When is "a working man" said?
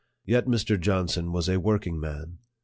1.47-2.39